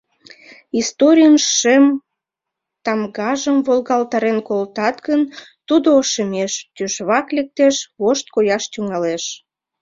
Историйын 0.79 1.35
шем 1.55 1.85
тамгажым 2.85 3.57
волгалтарен 3.67 4.37
колтат 4.47 4.95
гын, 5.07 5.21
Тудо 5.67 5.87
ошемеш, 5.99 6.53
тӱжвак 6.75 7.27
лектеш, 7.37 7.75
вошт 8.01 8.25
кояш 8.33 8.63
тӱҥалеш. 8.73 9.23